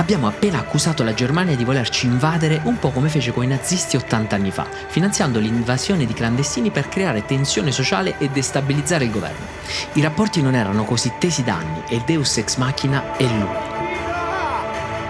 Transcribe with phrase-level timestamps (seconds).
[0.00, 3.96] Abbiamo appena accusato la Germania di volerci invadere un po' come fece con i nazisti
[3.96, 9.44] 80 anni fa, finanziando l'invasione di clandestini per creare tensione sociale e destabilizzare il governo.
[9.92, 13.48] I rapporti non erano così tesi da anni e Deus ex machina è lui.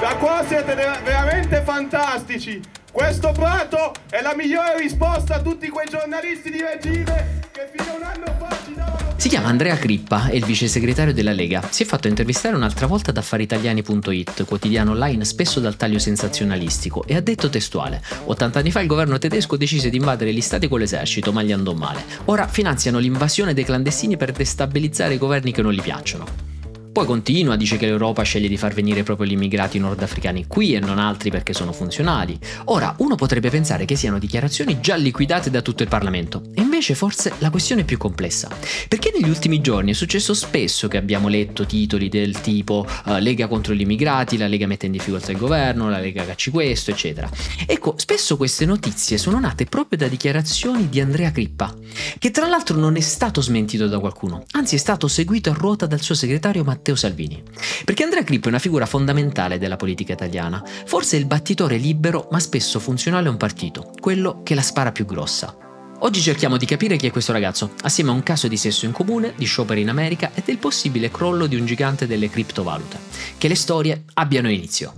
[0.00, 2.60] Da qua siete veramente fantastici!
[2.90, 7.94] Questo prato è la migliore risposta a tutti quei giornalisti di regime che fino a
[7.94, 8.99] un anno fa ci davano...
[9.20, 11.68] Si chiama Andrea Crippa, è il vice segretario della Lega.
[11.68, 17.14] Si è fatto intervistare un'altra volta da affariitaliani.it, quotidiano online spesso dal taglio sensazionalistico, e
[17.16, 20.78] ha detto testuale: 80 anni fa il governo tedesco decise di invadere gli stati con
[20.78, 22.02] l'esercito, ma gli andò male.
[22.24, 26.49] Ora finanziano l'invasione dei clandestini per destabilizzare i governi che non gli piacciono.
[26.92, 30.80] Poi continua, dice che l'Europa sceglie di far venire proprio gli immigrati nordafricani qui e
[30.80, 32.36] non altri perché sono funzionali.
[32.64, 36.96] Ora, uno potrebbe pensare che siano dichiarazioni già liquidate da tutto il Parlamento, e invece
[36.96, 38.48] forse la questione è più complessa.
[38.88, 43.46] Perché negli ultimi giorni è successo spesso che abbiamo letto titoli del tipo uh, Lega
[43.46, 47.30] contro gli immigrati, la Lega mette in difficoltà il governo, la Lega cacci questo, eccetera.
[47.66, 51.72] Ecco, spesso queste notizie sono nate proprio da dichiarazioni di Andrea Crippa,
[52.18, 55.86] che tra l'altro non è stato smentito da qualcuno, anzi è stato seguito a ruota
[55.86, 57.42] dal suo segretario Matteo Matteo Salvini.
[57.84, 62.40] Perché Andrea Crippo è una figura fondamentale della politica italiana, forse il battitore libero ma
[62.40, 65.54] spesso funzionale a un partito, quello che la spara più grossa.
[66.02, 68.92] Oggi cerchiamo di capire chi è questo ragazzo, assieme a un caso di sesso in
[68.92, 72.98] comune, di scioperi in America e del possibile crollo di un gigante delle criptovalute.
[73.36, 74.94] Che le storie abbiano inizio.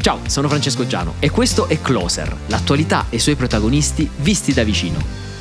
[0.00, 4.64] Ciao, sono Francesco Giano e questo è Closer, l'attualità e i suoi protagonisti visti da
[4.64, 5.31] vicino.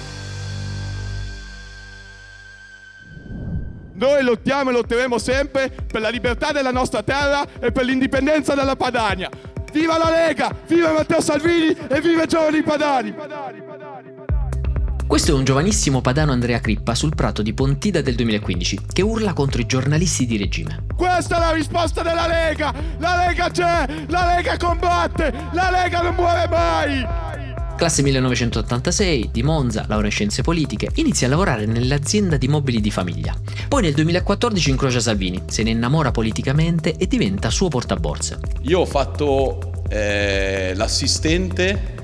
[4.02, 8.76] Noi lottiamo e lotteremo sempre per la libertà della nostra terra e per l'indipendenza della
[8.76, 9.30] Padania.
[9.72, 13.14] Viva la Lega, viva Matteo Salvini e viva i giovani padani!
[15.06, 19.34] Questo è un giovanissimo padano Andrea Crippa sul prato di Pontida del 2015 che urla
[19.34, 20.86] contro i giornalisti di regime.
[20.96, 22.74] Questa è la risposta della Lega!
[22.98, 23.86] La Lega c'è!
[24.08, 25.32] La Lega combatte!
[25.52, 27.30] La Lega non muore mai!
[27.81, 32.92] Classe 1986, di Monza, laurea in scienze politiche, inizia a lavorare nell'azienda di mobili di
[32.92, 33.36] famiglia.
[33.67, 38.37] Poi nel 2014 incrocia Salvini, se ne innamora politicamente e diventa suo portaborse.
[38.61, 41.95] Io ho fatto eh, l'assistente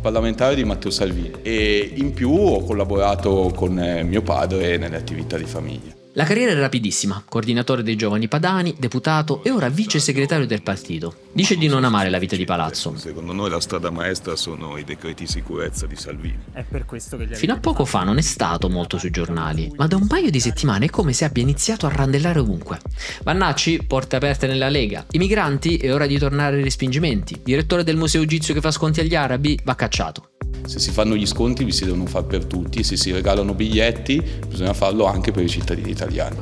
[0.00, 5.36] parlamentare di Matteo Salvini e in più ho collaborato con eh, mio padre nelle attività
[5.36, 5.97] di famiglia.
[6.18, 11.14] La carriera è rapidissima, coordinatore dei giovani padani, deputato e ora vice segretario del partito.
[11.30, 12.96] Dice di non amare la vita di palazzo.
[12.96, 16.36] Secondo noi la strada maestra sono i decreti sicurezza di Salvini.
[16.50, 19.70] È per questo che gli Fino a poco fa non è stato molto sui giornali,
[19.76, 22.80] ma da un paio di settimane è come se abbia iniziato a randellare ovunque.
[23.22, 25.06] Vannacci, porte aperte nella Lega.
[25.12, 27.42] I migranti, è ora di tornare ai respingimenti.
[27.44, 30.30] Direttore del museo egizio che fa sconti agli arabi, va cacciato.
[30.66, 33.54] Se si fanno gli sconti li si devono fare per tutti e se si regalano
[33.54, 36.36] biglietti bisogna farlo anche per i cittadini italiani.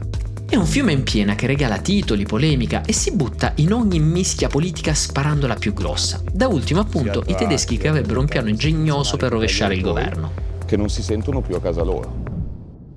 [0.48, 4.48] È un fiume in piena che regala titoli, polemica e si butta in ogni mischia
[4.48, 6.22] politica sparando la più grossa.
[6.32, 10.32] Da ultimo appunto i tedeschi che avrebbero un piano ingegnoso per rovesciare il governo.
[10.64, 12.22] Che non si sentono più a casa loro.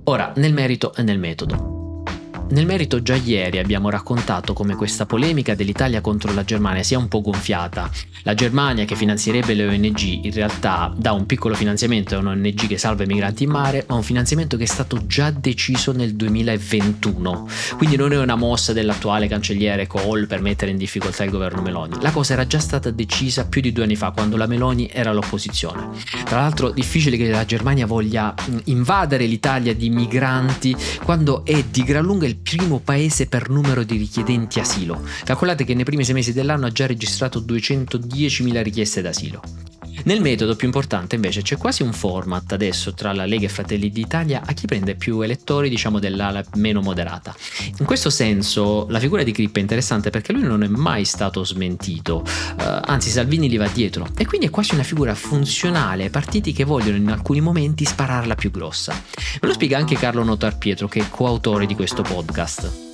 [0.04, 1.79] Ora, nel merito e nel metodo.
[2.50, 7.06] Nel merito già ieri abbiamo raccontato come questa polemica dell'Italia contro la Germania sia un
[7.06, 7.88] po' gonfiata.
[8.24, 12.76] La Germania che finanzierebbe le ONG in realtà dà un piccolo finanziamento a un'ONG che
[12.76, 17.48] salva i migranti in mare, ma un finanziamento che è stato già deciso nel 2021.
[17.76, 21.98] Quindi non è una mossa dell'attuale cancelliere Kohl per mettere in difficoltà il governo Meloni.
[22.00, 25.10] La cosa era già stata decisa più di due anni fa, quando la Meloni era
[25.10, 25.90] all'opposizione.
[26.24, 28.34] Tra l'altro difficile che la Germania voglia
[28.64, 33.96] invadere l'Italia di migranti quando è di gran lunga il primo paese per numero di
[33.96, 35.02] richiedenti asilo.
[35.24, 39.69] Calcolate che nei primi sei mesi dell'anno ha già registrato 210.000 richieste d'asilo.
[40.04, 43.90] Nel metodo più importante invece c'è quasi un format adesso tra la Lega e Fratelli
[43.90, 47.34] d'Italia a chi prende più elettori diciamo dell'ala meno moderata.
[47.78, 51.44] In questo senso la figura di Crippa è interessante perché lui non è mai stato
[51.44, 56.10] smentito, uh, anzi Salvini gli va dietro e quindi è quasi una figura funzionale ai
[56.10, 58.92] partiti che vogliono in alcuni momenti spararla più grossa.
[58.92, 62.89] Me lo spiega anche Carlo Notar Pietro che è coautore di questo podcast.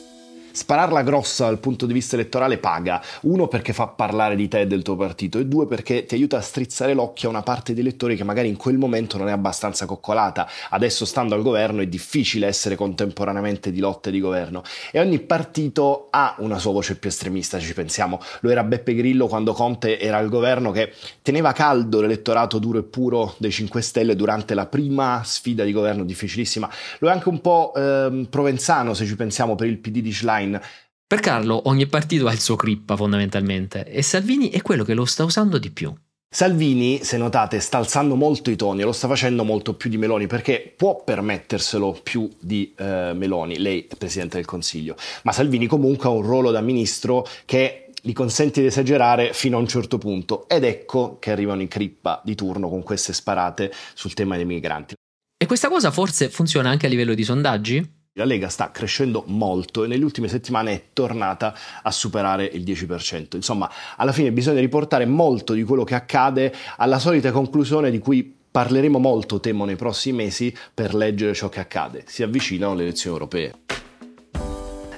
[0.56, 4.66] Spararla grossa dal punto di vista elettorale paga, uno perché fa parlare di te e
[4.66, 7.80] del tuo partito e due perché ti aiuta a strizzare l'occhio a una parte di
[7.80, 10.48] elettori che magari in quel momento non è abbastanza coccolata.
[10.70, 14.62] Adesso stando al governo è difficile essere contemporaneamente di lotte di governo
[14.92, 18.18] e ogni partito ha una sua voce più estremista, ci pensiamo.
[18.40, 22.82] Lo era Beppe Grillo quando Conte era al governo che teneva caldo l'elettorato duro e
[22.82, 26.66] puro dei 5 Stelle durante la prima sfida di governo difficilissima.
[27.00, 30.44] Lo è anche un po' ehm, Provenzano se ci pensiamo per il PD di Schlein
[30.46, 30.60] online.
[31.06, 35.04] Per Carlo ogni partito ha il suo crippa fondamentalmente e Salvini è quello che lo
[35.04, 35.94] sta usando di più.
[36.28, 39.96] Salvini, se notate, sta alzando molto i toni e lo sta facendo molto più di
[39.96, 45.66] Meloni perché può permetterselo più di eh, Meloni, lei è Presidente del Consiglio, ma Salvini
[45.66, 49.98] comunque ha un ruolo da ministro che gli consente di esagerare fino a un certo
[49.98, 54.44] punto ed ecco che arrivano in crippa di turno con queste sparate sul tema dei
[54.44, 54.94] migranti.
[55.38, 57.95] E questa cosa forse funziona anche a livello di sondaggi?
[58.18, 63.36] La Lega sta crescendo molto e nelle ultime settimane è tornata a superare il 10%.
[63.36, 68.34] Insomma, alla fine bisogna riportare molto di quello che accade alla solita conclusione di cui
[68.50, 72.04] parleremo molto, temo, nei prossimi mesi per leggere ciò che accade.
[72.06, 73.54] Si avvicinano le elezioni europee.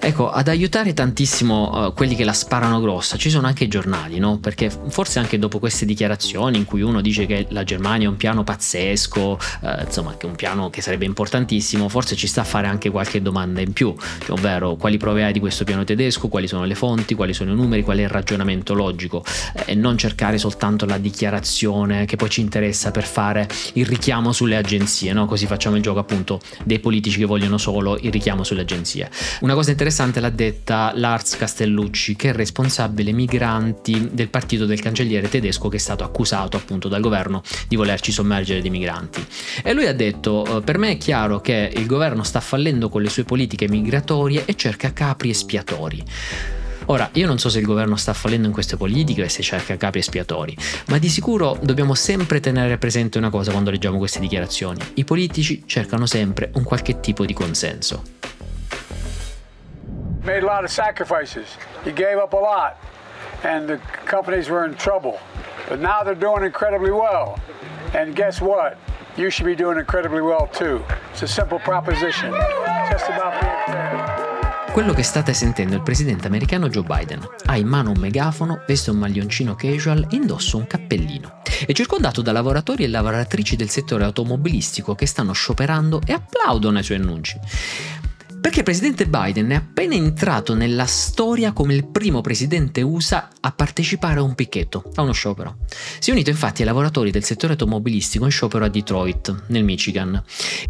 [0.08, 4.19] Ecco, ad aiutare tantissimo uh, quelli che la sparano grossa ci sono anche i giornali,
[4.19, 4.38] no?
[4.38, 8.16] Perché forse anche dopo queste dichiarazioni in cui uno dice che la Germania è un
[8.16, 12.44] piano pazzesco, uh, insomma, che è un piano che sarebbe importantissimo, forse ci sta a
[12.44, 13.94] fare anche qualche domanda in più,
[14.28, 17.54] ovvero quali prove hai di questo piano tedesco, quali sono le fonti, quali sono i
[17.54, 19.22] numeri, qual è il ragionamento logico
[19.56, 24.32] eh, e non cercare soltanto la dichiarazione che poi ci interessa per fare il richiamo
[24.32, 25.26] sulle agenzie, no?
[25.26, 29.11] Così facciamo il gioco appunto dei politici che vogliono solo il richiamo sulle agenzie.
[29.40, 34.80] Una cosa interessante interessante l'ha detta Lars Castellucci, che è responsabile migranti del partito del
[34.80, 39.24] cancelliere tedesco che è stato accusato appunto dal governo di volerci sommergere di migranti.
[39.62, 43.02] E lui ha detto, eh, per me è chiaro che il governo sta fallendo con
[43.02, 46.04] le sue politiche migratorie e cerca capri espiatori.
[46.86, 49.76] Ora, io non so se il governo sta fallendo in queste politiche e se cerca
[49.76, 50.56] capi espiatori,
[50.86, 54.80] ma di sicuro dobbiamo sempre tenere presente una cosa quando leggiamo queste dichiarazioni.
[54.94, 58.02] I politici cercano sempre un qualche tipo di consenso.
[60.28, 61.46] Made a lot of sacrifices.
[61.84, 62.76] He gave up a lot,
[63.44, 65.19] and the companies were in trouble.
[65.69, 67.38] But now they're doing incredibly well.
[67.94, 68.76] And guess what?
[69.16, 70.84] You should be doing incredibly well too.
[71.12, 72.30] It's a simple proposition.
[72.90, 74.26] Just about being fair.
[74.70, 77.26] Quello che state sentendo è il presidente americano Joe Biden.
[77.46, 81.40] Ha in mano un megafono, veste un maglioncino casual, indossa un cappellino.
[81.66, 86.84] È circondato da lavoratori e lavoratrici del settore automobilistico che stanno scioperando e applaudono ai
[86.84, 87.40] suoi annunci.
[88.40, 93.52] Perché il presidente Biden è appena entrato nella storia come il primo presidente USA a
[93.52, 95.58] partecipare a un picchetto, a uno sciopero.
[95.99, 100.23] Si è unito infatti ai lavoratori del settore automobilistico in sciopero a Detroit, nel Michigan.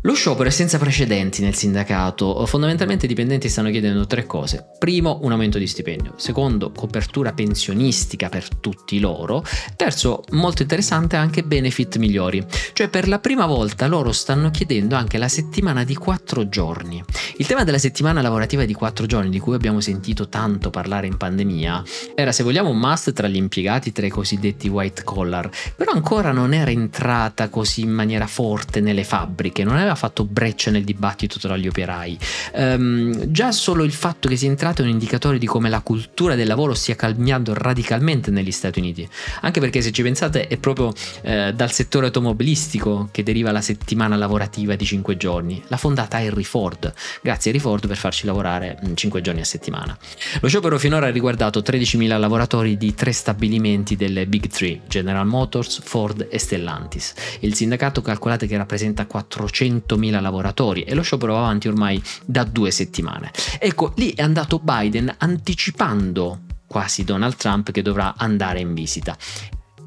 [0.03, 4.65] Lo sciopero è senza precedenti nel sindacato, fondamentalmente i dipendenti stanno chiedendo tre cose.
[4.79, 6.15] Primo, un aumento di stipendio.
[6.17, 9.45] Secondo, copertura pensionistica per tutti loro.
[9.77, 12.45] Terzo, molto interessante, anche benefit migliori.
[12.73, 17.03] Cioè per la prima volta loro stanno chiedendo anche la settimana di quattro giorni.
[17.37, 21.17] Il tema della settimana lavorativa di quattro giorni, di cui abbiamo sentito tanto parlare in
[21.17, 21.83] pandemia,
[22.15, 26.33] era se vogliamo un must tra gli impiegati, tra i cosiddetti white collar, però ancora
[26.33, 31.39] non era entrata così in maniera forte nelle fabbriche, non aveva fatto breccia nel dibattito
[31.39, 32.19] tra gli operai.
[32.55, 36.35] Um, già solo il fatto che sia entrato è un indicatore di come la cultura
[36.35, 39.09] del lavoro stia cambiando radicalmente negli Stati Uniti,
[39.41, 44.17] anche perché se ci pensate è proprio eh, dal settore automobilistico che deriva la settimana
[44.17, 49.21] lavorativa di cinque giorni, l'ha fondata Henry Ford, grazie a Ford per farci lavorare 5
[49.21, 49.97] mm, giorni a settimana.
[50.41, 55.81] Lo sciopero finora ha riguardato 13.000 lavoratori di tre stabilimenti delle Big Three, General Motors,
[55.83, 57.15] Ford e Stellantis.
[57.41, 62.71] Il sindacato calcolate che rappresenta 400.000 lavoratori e lo sciopero va avanti ormai da due
[62.71, 63.31] settimane.
[63.59, 69.17] Ecco, lì è andato Biden anticipando quasi Donald Trump che dovrà andare in visita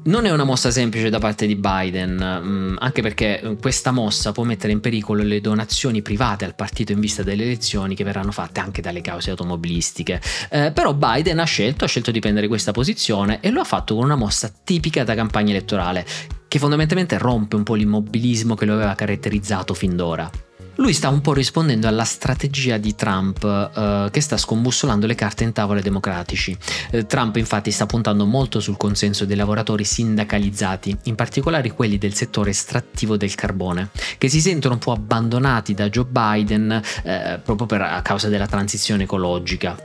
[0.04, 4.32] non è una mossa semplice da parte di Biden, mm, anche perché eh, questa mossa
[4.32, 8.32] può mettere in pericolo le donazioni private al partito in vista delle elezioni che verranno
[8.32, 10.20] fatte anche dalle cause automobilistiche.
[10.50, 13.94] Eh, però Biden ha scelto, ha scelto di prendere questa posizione e lo ha fatto
[13.94, 16.04] con una mossa tipica da campagna elettorale,
[16.48, 20.30] che fondamentalmente rompe un po' l'immobilismo che lo aveva caratterizzato fin d'ora.
[20.76, 25.44] Lui sta un po' rispondendo alla strategia di Trump eh, che sta scombussolando le carte
[25.44, 26.56] in tavola democratici.
[26.90, 32.14] Eh, Trump infatti sta puntando molto sul consenso dei lavoratori sindacalizzati, in particolare quelli del
[32.14, 37.66] settore estrattivo del carbone, che si sentono un po' abbandonati da Joe Biden eh, proprio
[37.66, 39.76] per, a causa della transizione ecologica.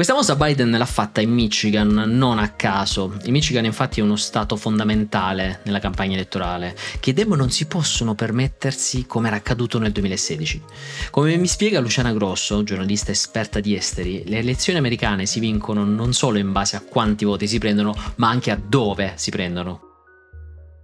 [0.00, 3.18] Questa mossa Biden l'ha fatta in Michigan non a caso.
[3.24, 8.14] Il Michigan infatti è uno stato fondamentale nella campagna elettorale, che demo non si possono
[8.14, 10.62] permettersi come era accaduto nel 2016.
[11.10, 16.14] Come mi spiega Luciana Grosso, giornalista esperta di esteri, le elezioni americane si vincono non
[16.14, 19.89] solo in base a quanti voti si prendono, ma anche a dove si prendono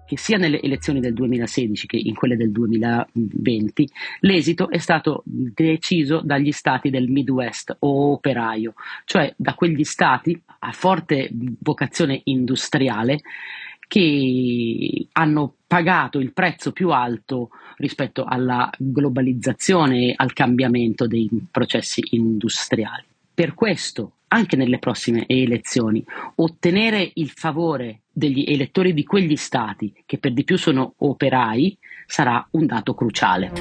[0.06, 3.88] che sia nelle elezioni del 2016 che in quelle del 2020
[4.20, 10.72] l'esito è stato deciso dagli stati del Midwest o operaio, cioè da quegli stati a
[10.72, 11.28] forte
[11.60, 13.20] vocazione industriale
[13.88, 22.02] che hanno pagato il prezzo più alto rispetto alla globalizzazione e al cambiamento dei processi
[22.10, 23.04] industriali.
[23.32, 26.04] Per questo, anche nelle prossime elezioni,
[26.36, 32.46] ottenere il favore degli elettori di quegli stati, che per di più sono operai, sarà
[32.52, 33.52] un dato cruciale.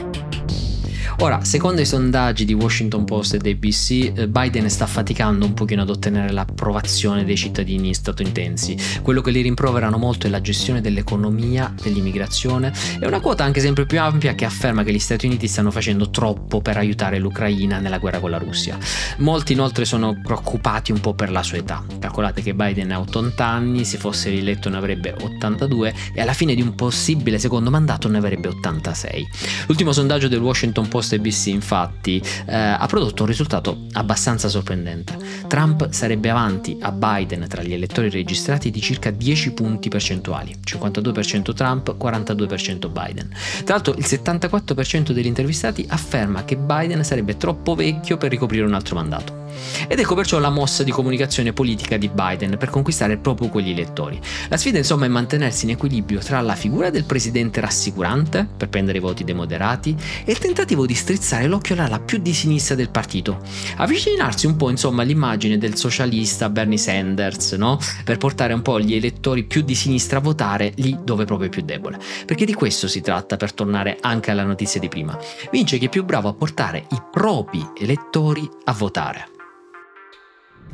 [1.19, 5.81] Ora, secondo i sondaggi di Washington Post ed ABC, eh, Biden sta faticando un pochino
[5.81, 8.77] ad ottenere l'approvazione dei cittadini statunitensi.
[9.01, 13.85] Quello che li rimproverano molto è la gestione dell'economia, dell'immigrazione e una quota anche sempre
[13.85, 17.97] più ampia che afferma che gli Stati Uniti stanno facendo troppo per aiutare l'Ucraina nella
[17.97, 18.77] guerra con la Russia.
[19.19, 21.81] Molti inoltre sono preoccupati un po' per la sua età.
[21.97, 26.55] Calcolate che Biden ha 80 anni, se fosse rieletto ne avrebbe 82 e alla fine
[26.55, 29.27] di un possibile secondo mandato ne avrebbe 86.
[29.67, 35.15] L'ultimo sondaggio del Washington Post Post ABC infatti eh, ha prodotto un risultato abbastanza sorprendente.
[35.47, 41.53] Trump sarebbe avanti a Biden tra gli elettori registrati di circa 10 punti percentuali, 52%
[41.53, 43.29] Trump, 42% Biden.
[43.63, 48.73] Tra l'altro il 74% degli intervistati afferma che Biden sarebbe troppo vecchio per ricoprire un
[48.73, 49.44] altro mandato.
[49.87, 54.19] Ed ecco perciò la mossa di comunicazione politica di Biden per conquistare proprio quegli elettori.
[54.49, 58.97] La sfida insomma è mantenersi in equilibrio tra la figura del presidente rassicurante per prendere
[58.97, 62.89] i voti dei moderati e il tentativo di strizzare l'occhio alla più di sinistra del
[62.89, 63.41] partito.
[63.77, 67.79] Avvicinarsi un po' insomma all'immagine del socialista Bernie Sanders, no?
[68.03, 71.51] Per portare un po' gli elettori più di sinistra a votare lì dove proprio è
[71.51, 71.99] più debole.
[72.25, 75.17] Perché di questo si tratta per tornare anche alla notizia di prima.
[75.51, 79.29] Vince chi è più bravo a portare i propri elettori a votare.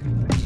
[0.04, 0.41] Thank you.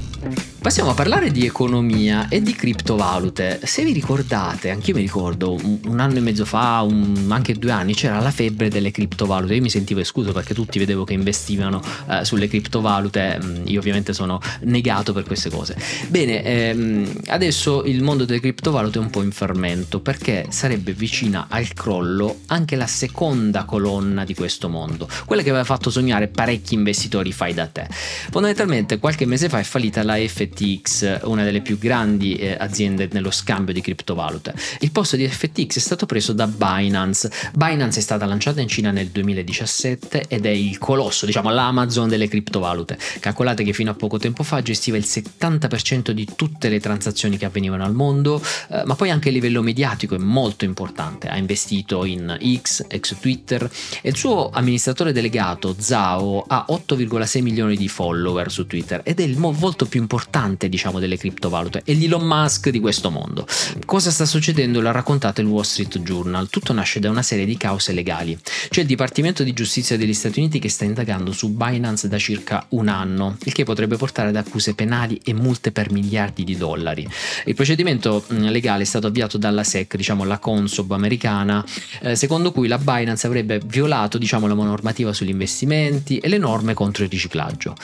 [0.66, 3.60] Passiamo a parlare di economia e di criptovalute.
[3.66, 7.94] Se vi ricordate, anch'io mi ricordo, un, anno e mezzo fa, un, anche due anni,
[7.94, 9.54] c'era la febbre delle criptovalute.
[9.54, 13.40] Io mi sentivo escluso perché tutti vedevo che investivano eh, sulle criptovalute.
[13.44, 15.78] Mm, io ovviamente sono negato per queste cose.
[16.08, 21.46] Bene, ehm, adesso il mondo delle criptovalute è un po' in fermento perché sarebbe vicina
[21.48, 26.74] al crollo anche la seconda colonna di questo mondo, quella che aveva fatto sognare parecchi
[26.74, 27.88] investitori fai da te.
[28.32, 33.10] Fondamentalmente qualche mese fa è fallita la FT FTX, una delle più grandi eh, aziende
[33.12, 34.54] nello scambio di criptovalute.
[34.80, 37.30] Il posto di FTX è stato preso da Binance.
[37.54, 42.30] Binance è stata lanciata in Cina nel 2017 ed è il colosso, diciamo l'Amazon delle
[42.30, 42.98] criptovalute.
[43.20, 47.46] Calcolate che fino a poco tempo fa gestiva il 70% di tutte le transazioni che
[47.46, 51.28] avvenivano al mondo, eh, ma poi anche a livello mediatico è molto importante.
[51.28, 53.70] Ha investito in X, ex Twitter
[54.02, 59.24] e il suo amministratore delegato Zhao ha 8,6 milioni di follower su Twitter ed è
[59.24, 63.46] il volto più importante importante diciamo delle criptovalute e l'Elon Musk di questo mondo.
[63.86, 64.82] Cosa sta succedendo?
[64.82, 66.50] L'ha raccontato il Wall Street Journal.
[66.50, 68.38] Tutto nasce da una serie di cause legali.
[68.70, 72.66] C'è il Dipartimento di Giustizia degli Stati Uniti che sta indagando su Binance da circa
[72.70, 77.08] un anno, il che potrebbe portare ad accuse penali e multe per miliardi di dollari.
[77.46, 81.66] Il procedimento mm, legale è stato avviato dalla SEC, diciamo la Consob americana,
[82.02, 86.74] eh, secondo cui la Binance avrebbe violato diciamo la normativa sugli investimenti e le norme
[86.74, 87.76] contro il riciclaggio.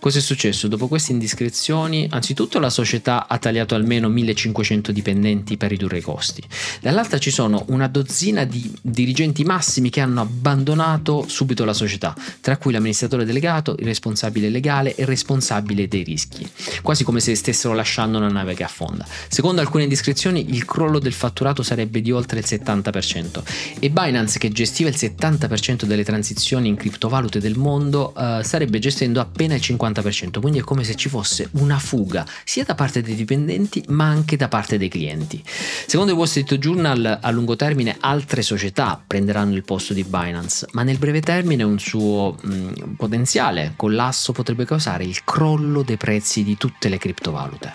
[0.00, 0.68] Cosa è successo?
[0.68, 6.42] Dopo queste indiscrezioni anzitutto la società ha tagliato almeno 1500 dipendenti per ridurre i costi,
[6.80, 12.56] dall'altra ci sono una dozzina di dirigenti massimi che hanno abbandonato subito la società, tra
[12.56, 16.48] cui l'amministratore delegato, il responsabile legale e il responsabile dei rischi,
[16.82, 19.06] quasi come se stessero lasciando una nave che affonda.
[19.28, 23.42] Secondo alcune indiscrezioni il crollo del fatturato sarebbe di oltre il 70%
[23.78, 29.20] e Binance che gestiva il 70% delle transizioni in criptovalute del mondo eh, starebbe gestendo
[29.20, 33.14] appena il 50%, quindi è come se ci fosse una fuga sia da parte dei
[33.14, 35.42] dipendenti ma anche da parte dei clienti.
[35.86, 40.66] Secondo il Wall Street Journal a lungo termine altre società prenderanno il posto di Binance,
[40.72, 46.44] ma nel breve termine un suo mh, potenziale collasso potrebbe causare il crollo dei prezzi
[46.44, 47.72] di tutte le criptovalute.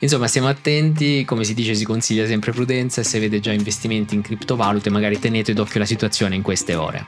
[0.00, 4.14] Insomma, stiamo attenti, come si dice si consiglia sempre prudenza e se avete già investimenti
[4.14, 7.04] in criptovalute magari tenete d'occhio la situazione in queste ore.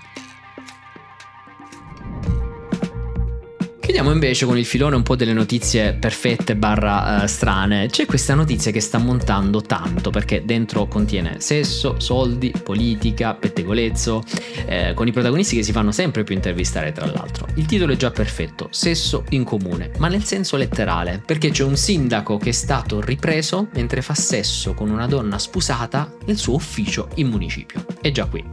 [3.91, 7.89] Chiudiamo invece con il filone un po' delle notizie perfette barra uh, strane.
[7.89, 14.23] C'è questa notizia che sta montando tanto perché dentro contiene sesso, soldi, politica, pettegolezzo,
[14.67, 17.49] eh, con i protagonisti che si fanno sempre più intervistare tra l'altro.
[17.57, 21.77] Il titolo è già perfetto, sesso in comune, ma nel senso letterale, perché c'è un
[21.77, 27.09] sindaco che è stato ripreso mentre fa sesso con una donna sposata nel suo ufficio
[27.17, 27.85] in municipio.
[28.01, 28.45] È già qui.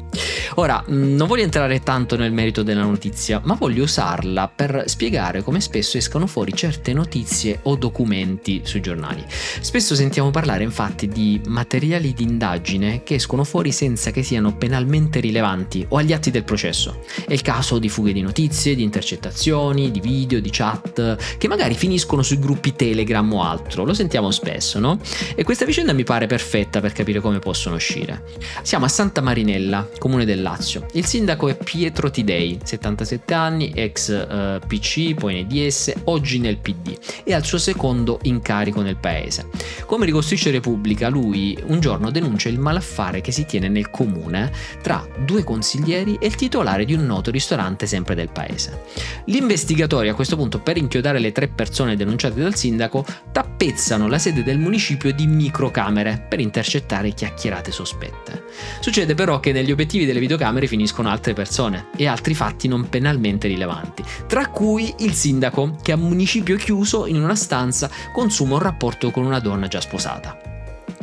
[0.56, 5.26] Ora, mm, non voglio entrare tanto nel merito della notizia, ma voglio usarla per spiegare
[5.28, 9.24] spiegare come spesso escano fuori certe notizie o documenti sui giornali.
[9.28, 15.20] Spesso sentiamo parlare infatti di materiali di indagine che escono fuori senza che siano penalmente
[15.20, 17.02] rilevanti o agli atti del processo.
[17.26, 21.76] È il caso di fughe di notizie, di intercettazioni, di video, di chat, che magari
[21.76, 23.84] finiscono sui gruppi Telegram o altro.
[23.84, 25.00] Lo sentiamo spesso, no?
[25.36, 28.24] E questa vicenda mi pare perfetta per capire come possono uscire.
[28.62, 30.86] Siamo a Santa Marinella, comune del Lazio.
[30.94, 36.58] Il sindaco è Pietro Tidei, 77 anni, ex eh, PC, poi nei DS, oggi nel
[36.58, 39.50] PD e al suo secondo incarico nel paese.
[39.86, 45.06] Come ricostruisce Repubblica, lui un giorno denuncia il malaffare che si tiene nel comune tra
[45.26, 48.84] due consiglieri e il titolare di un noto ristorante sempre del paese.
[49.26, 54.18] Gli investigatori a questo punto per inchiodare le tre persone denunciate dal sindaco tappezzano la
[54.18, 58.44] sede del municipio di microcamere per intercettare chiacchierate sospette.
[58.80, 63.48] Succede però che negli obiettivi delle videocamere finiscono altre persone e altri fatti non penalmente
[63.48, 69.10] rilevanti, tra cui il sindaco che a municipio chiuso in una stanza consuma un rapporto
[69.10, 70.38] con una donna già sposata.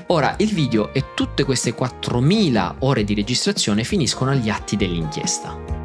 [0.09, 5.84] Ora, il video e tutte queste 4.000 ore di registrazione finiscono agli atti dell'inchiesta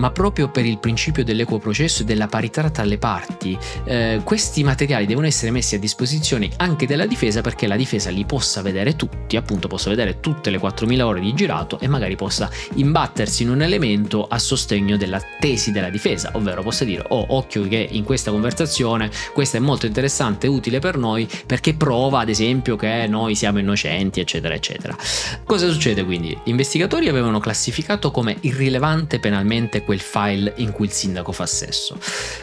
[0.00, 4.64] ma proprio per il principio dell'equo processo e della parità tra le parti, eh, questi
[4.64, 8.96] materiali devono essere messi a disposizione anche della difesa perché la difesa li possa vedere
[8.96, 13.50] tutti, appunto possa vedere tutte le 4.000 ore di girato e magari possa imbattersi in
[13.50, 18.04] un elemento a sostegno della tesi della difesa, ovvero possa dire oh occhio che in
[18.04, 23.06] questa conversazione questa è molto interessante e utile per noi perché prova ad esempio che
[23.06, 24.96] noi siamo innocenti eccetera eccetera.
[25.44, 26.30] Cosa succede quindi?
[26.42, 31.98] Gli investigatori avevano classificato come irrilevante penalmente quel file in cui il sindaco fa sesso.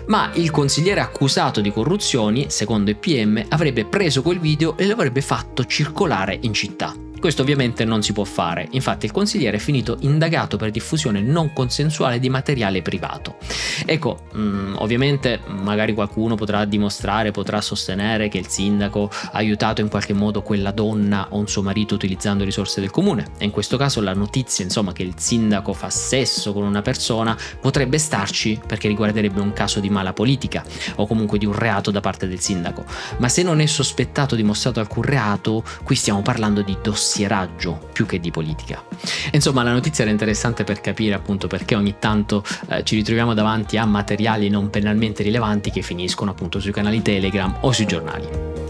[0.07, 4.91] Ma il consigliere accusato di corruzioni, secondo il PM, avrebbe preso quel video e lo
[4.91, 7.06] avrebbe fatto circolare in città.
[7.19, 11.51] Questo ovviamente non si può fare, infatti il consigliere è finito indagato per diffusione non
[11.51, 13.37] consensuale di materiale privato.
[13.85, 19.89] Ecco, mm, ovviamente magari qualcuno potrà dimostrare, potrà sostenere che il sindaco ha aiutato in
[19.89, 23.31] qualche modo quella donna o un suo marito utilizzando risorse del comune.
[23.39, 27.35] E in questo caso la notizia insomma che il sindaco fa sesso con una persona
[27.59, 30.63] potrebbe starci perché riguarderebbe un caso di mala politica
[30.95, 32.85] o comunque di un reato da parte del sindaco,
[33.17, 37.79] ma se non è sospettato o dimostrato alcun reato, qui stiamo parlando di dossier dossieraggio
[37.93, 38.83] più che di politica.
[39.31, 43.77] Insomma, la notizia era interessante per capire appunto perché ogni tanto eh, ci ritroviamo davanti
[43.77, 48.66] a materiali non penalmente rilevanti che finiscono appunto sui canali Telegram o sui giornali.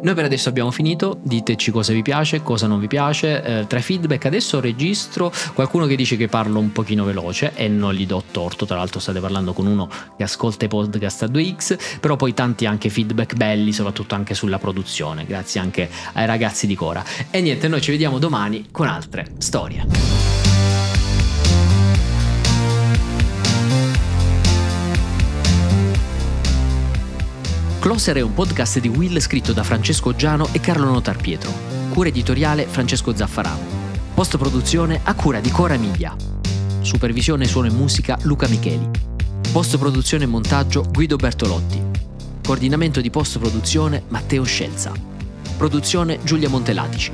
[0.00, 3.42] Noi per adesso abbiamo finito, diteci cosa vi piace, cosa non vi piace.
[3.42, 7.66] Eh, tra i feedback adesso registro qualcuno che dice che parlo un pochino veloce e
[7.66, 11.26] non gli do torto, tra l'altro state parlando con uno che ascolta i podcast a
[11.26, 16.68] 2x, però poi tanti anche feedback belli, soprattutto anche sulla produzione, grazie anche ai ragazzi
[16.68, 17.04] di Cora.
[17.30, 20.77] E niente, noi ci vediamo domani con altre storie.
[27.80, 31.52] Closer è un podcast di Will scritto da Francesco Giano e Carlo Notar Pietro.
[31.90, 33.60] Cura editoriale Francesco Zaffarano.
[34.14, 36.14] Post produzione a cura di Cora Miglia.
[36.80, 38.90] Supervisione suono e musica Luca Micheli.
[39.52, 41.80] Post produzione e montaggio Guido Bertolotti.
[42.44, 44.92] Coordinamento di post produzione Matteo Scelza.
[45.56, 47.12] Produzione Giulia Montelatici.